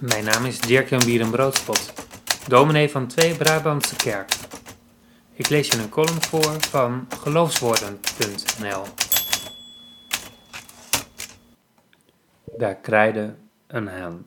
Mijn 0.00 0.24
naam 0.24 0.44
is 0.44 0.60
Dirk-Jan 0.60 1.04
Bierenbroodspot, 1.04 1.92
dominee 2.48 2.90
van 2.90 3.06
Twee 3.06 3.36
Brabantse 3.36 3.96
Kerk. 3.96 4.36
Ik 5.32 5.48
lees 5.48 5.68
je 5.68 5.78
een 5.78 5.88
column 5.88 6.22
voor 6.22 6.60
van 6.60 7.06
geloofswoorden.nl. 7.20 8.82
Daar 12.56 12.74
kraaide 12.74 13.34
een 13.66 13.86
haan. 13.86 14.26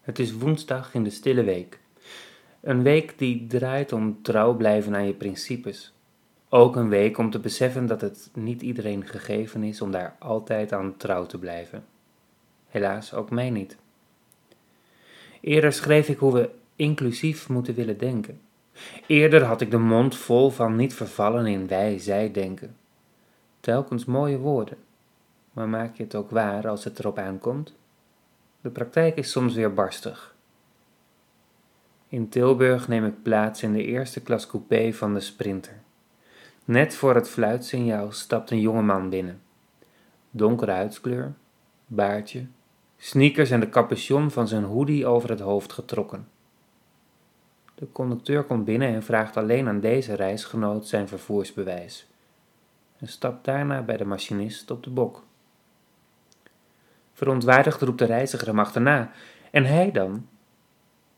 Het 0.00 0.18
is 0.18 0.32
woensdag 0.32 0.94
in 0.94 1.04
de 1.04 1.10
stille 1.10 1.44
week. 1.44 1.80
Een 2.60 2.82
week 2.82 3.18
die 3.18 3.46
draait 3.46 3.92
om 3.92 4.22
trouw 4.22 4.54
blijven 4.54 4.94
aan 4.94 5.06
je 5.06 5.14
principes. 5.14 5.92
Ook 6.48 6.76
een 6.76 6.88
week 6.88 7.18
om 7.18 7.30
te 7.30 7.38
beseffen 7.38 7.86
dat 7.86 8.00
het 8.00 8.30
niet 8.34 8.62
iedereen 8.62 9.06
gegeven 9.06 9.62
is 9.62 9.80
om 9.80 9.90
daar 9.90 10.16
altijd 10.18 10.72
aan 10.72 10.96
trouw 10.96 11.26
te 11.26 11.38
blijven. 11.38 11.84
Helaas 12.68 13.14
ook 13.14 13.30
mij 13.30 13.50
niet. 13.50 13.76
Eerder 15.40 15.72
schreef 15.72 16.08
ik 16.08 16.18
hoe 16.18 16.32
we 16.32 16.50
inclusief 16.76 17.48
moeten 17.48 17.74
willen 17.74 17.98
denken. 17.98 18.40
Eerder 19.06 19.44
had 19.44 19.60
ik 19.60 19.70
de 19.70 19.78
mond 19.78 20.16
vol 20.16 20.50
van 20.50 20.76
niet 20.76 20.94
vervallen 20.94 21.46
in 21.46 21.66
wij-zij 21.66 22.32
denken. 22.32 22.76
Telkens 23.60 24.04
mooie 24.04 24.38
woorden, 24.38 24.78
maar 25.52 25.68
maak 25.68 25.96
je 25.96 26.02
het 26.02 26.14
ook 26.14 26.30
waar 26.30 26.68
als 26.68 26.84
het 26.84 26.98
erop 26.98 27.18
aankomt? 27.18 27.74
De 28.60 28.70
praktijk 28.70 29.16
is 29.16 29.30
soms 29.30 29.54
weer 29.54 29.74
barstig. 29.74 30.34
In 32.08 32.28
Tilburg 32.28 32.88
neem 32.88 33.04
ik 33.04 33.22
plaats 33.22 33.62
in 33.62 33.72
de 33.72 33.84
eerste 33.84 34.20
klas 34.20 34.46
coupé 34.46 34.92
van 34.92 35.14
de 35.14 35.20
Sprinter. 35.20 35.80
Net 36.64 36.94
voor 36.94 37.14
het 37.14 37.28
fluitsignaal 37.28 38.12
stapt 38.12 38.50
een 38.50 38.60
jongeman 38.60 39.08
binnen. 39.08 39.40
Donkere 40.30 40.70
huidskleur, 40.70 41.32
baardje, 41.86 42.46
sneakers 43.02 43.50
en 43.50 43.60
de 43.60 43.68
capuchon 43.68 44.30
van 44.30 44.48
zijn 44.48 44.64
hoodie 44.64 45.06
over 45.06 45.30
het 45.30 45.40
hoofd 45.40 45.72
getrokken. 45.72 46.28
De 47.74 47.92
conducteur 47.92 48.44
komt 48.44 48.64
binnen 48.64 48.88
en 48.88 49.02
vraagt 49.02 49.36
alleen 49.36 49.68
aan 49.68 49.80
deze 49.80 50.14
reisgenoot 50.14 50.86
zijn 50.86 51.08
vervoersbewijs 51.08 52.08
en 52.98 53.08
stapt 53.08 53.44
daarna 53.44 53.82
bij 53.82 53.96
de 53.96 54.04
machinist 54.04 54.70
op 54.70 54.82
de 54.82 54.90
bok. 54.90 55.24
Verontwaardigd 57.12 57.82
roept 57.82 57.98
de 57.98 58.04
reiziger 58.04 58.46
hem 58.46 58.58
achterna. 58.58 59.12
En 59.50 59.64
hij 59.64 59.90
dan? 59.90 60.28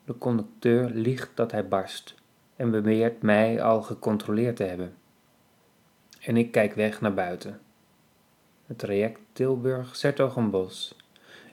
De 0.05 0.19
conducteur 0.19 0.91
liegt 0.91 1.31
dat 1.35 1.53
hij 1.53 1.69
barst 1.69 2.15
en 2.57 2.71
beweert 2.71 3.23
mij 3.23 3.63
al 3.63 3.83
gecontroleerd 3.83 4.57
te 4.57 4.65
hebben. 4.65 4.95
En 6.21 6.37
ik 6.37 6.53
kijk 6.53 6.75
weg 6.75 7.01
naar 7.01 7.15
buiten. 7.15 7.61
Het 8.67 8.79
traject 8.79 9.21
Tilburg-Sertogenbos 9.33 11.02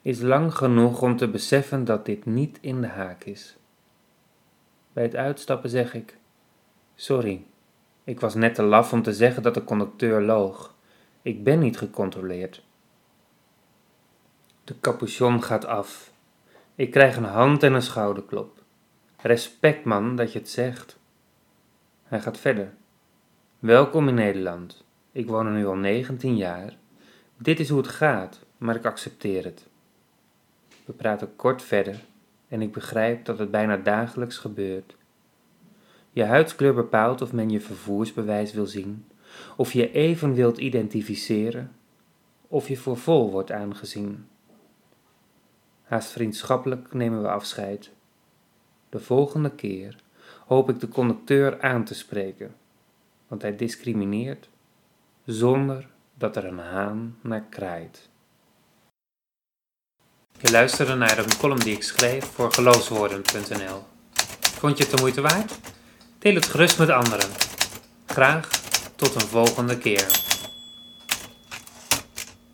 is 0.01 0.21
lang 0.21 0.55
genoeg 0.55 1.01
om 1.01 1.17
te 1.17 1.29
beseffen 1.29 1.85
dat 1.85 2.05
dit 2.05 2.25
niet 2.25 2.57
in 2.61 2.81
de 2.81 2.87
haak 2.87 3.23
is. 3.23 3.57
Bij 4.93 5.03
het 5.03 5.15
uitstappen 5.15 5.69
zeg 5.69 5.93
ik: 5.93 6.17
Sorry, 6.95 7.45
ik 8.03 8.19
was 8.19 8.35
net 8.35 8.55
te 8.55 8.63
laf 8.63 8.93
om 8.93 9.01
te 9.01 9.13
zeggen 9.13 9.43
dat 9.43 9.53
de 9.53 9.63
conducteur 9.63 10.21
loog. 10.21 10.75
Ik 11.21 11.43
ben 11.43 11.59
niet 11.59 11.77
gecontroleerd. 11.77 12.63
De 14.63 14.79
capuchon 14.79 15.43
gaat 15.43 15.65
af. 15.65 16.11
Ik 16.75 16.91
krijg 16.91 17.15
een 17.15 17.23
hand 17.23 17.63
en 17.63 17.73
een 17.73 17.81
schouderklop. 17.81 18.63
Respect, 19.21 19.83
man, 19.83 20.15
dat 20.15 20.33
je 20.33 20.39
het 20.39 20.49
zegt. 20.49 20.99
Hij 22.03 22.21
gaat 22.21 22.37
verder. 22.37 22.73
Welkom 23.59 24.07
in 24.07 24.13
Nederland. 24.13 24.83
Ik 25.11 25.27
woon 25.27 25.45
er 25.45 25.51
nu 25.51 25.65
al 25.65 25.75
19 25.75 26.35
jaar. 26.35 26.77
Dit 27.37 27.59
is 27.59 27.69
hoe 27.69 27.77
het 27.77 27.87
gaat, 27.87 28.45
maar 28.57 28.75
ik 28.75 28.85
accepteer 28.85 29.43
het. 29.43 29.67
We 30.89 30.95
praten 30.95 31.35
kort 31.35 31.61
verder 31.61 32.05
en 32.47 32.61
ik 32.61 32.71
begrijp 32.71 33.25
dat 33.25 33.39
het 33.39 33.51
bijna 33.51 33.77
dagelijks 33.77 34.37
gebeurt. 34.37 34.95
Je 36.11 36.23
huidskleur 36.23 36.73
bepaalt 36.73 37.21
of 37.21 37.33
men 37.33 37.49
je 37.49 37.61
vervoersbewijs 37.61 38.53
wil 38.53 38.65
zien, 38.65 39.05
of 39.57 39.73
je 39.73 39.91
even 39.91 40.33
wilt 40.33 40.57
identificeren, 40.57 41.75
of 42.47 42.67
je 42.67 42.77
voor 42.77 42.97
vol 42.97 43.31
wordt 43.31 43.51
aangezien. 43.51 44.27
Haast 45.83 46.11
vriendschappelijk 46.11 46.93
nemen 46.93 47.21
we 47.21 47.29
afscheid. 47.29 47.91
De 48.89 48.99
volgende 48.99 49.51
keer 49.51 49.95
hoop 50.45 50.69
ik 50.69 50.79
de 50.79 50.87
conducteur 50.87 51.61
aan 51.61 51.83
te 51.83 51.93
spreken, 51.95 52.55
want 53.27 53.41
hij 53.41 53.55
discrimineert 53.55 54.49
zonder 55.25 55.87
dat 56.13 56.35
er 56.35 56.45
een 56.45 56.59
haan 56.59 57.17
naar 57.21 57.43
kraait. 57.49 58.09
Je 60.41 60.51
luisterde 60.51 60.95
naar 60.95 61.17
een 61.17 61.37
column 61.37 61.59
die 61.59 61.75
ik 61.75 61.83
schreef 61.83 62.23
voor 62.33 62.53
geloofswoorden.nl. 62.53 63.83
Vond 64.59 64.77
je 64.77 64.83
het 64.83 64.95
de 64.95 65.01
moeite 65.01 65.21
waard? 65.21 65.51
Deel 66.19 66.35
het 66.35 66.45
gerust 66.45 66.77
met 66.77 66.89
anderen. 66.89 67.29
Graag 68.05 68.47
tot 68.95 69.15
een 69.15 69.27
volgende 69.27 69.77
keer. 69.77 70.28